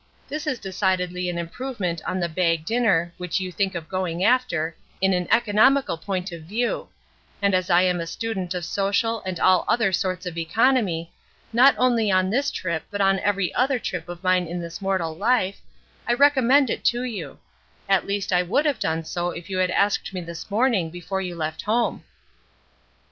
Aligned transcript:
This 0.29 0.47
is 0.47 0.57
decidedly 0.57 1.29
an 1.29 1.37
improvement 1.37 2.01
on 2.05 2.19
the 2.19 2.27
bag 2.27 2.65
dinner 2.65 3.13
(which 3.19 3.39
you 3.39 3.51
think 3.51 3.75
of 3.75 3.87
going 3.87 4.23
after) 4.23 4.75
in 4.99 5.13
an 5.13 5.27
economical 5.29 5.95
point 5.95 6.31
of 6.31 6.41
view; 6.41 6.89
and 7.39 7.53
as 7.53 7.69
I 7.69 7.83
am 7.83 7.99
a 7.99 8.07
student 8.07 8.55
of 8.55 8.65
social 8.65 9.21
and 9.27 9.39
all 9.39 9.63
other 9.67 9.91
sorts 9.91 10.25
of 10.25 10.39
economy, 10.39 11.11
not 11.53 11.75
only 11.77 12.09
on 12.09 12.31
this 12.31 12.49
trip 12.49 12.81
but 12.89 12.99
on 12.99 13.19
every 13.19 13.53
other 13.53 13.77
trip 13.77 14.09
of 14.09 14.23
mine 14.23 14.47
in 14.47 14.59
this 14.59 14.81
mortal 14.81 15.15
life, 15.15 15.61
I 16.07 16.15
recommend 16.15 16.71
it 16.71 16.83
to 16.85 17.03
you; 17.03 17.37
at 17.87 18.07
least 18.07 18.33
I 18.33 18.41
would 18.41 18.65
have 18.65 18.79
done 18.79 19.03
so 19.05 19.29
if 19.29 19.51
you 19.51 19.59
had 19.59 19.69
asked 19.69 20.15
me 20.15 20.21
this 20.21 20.49
morning 20.49 20.89
before 20.89 21.21
you 21.21 21.35
left 21.35 21.61
home." 21.61 22.03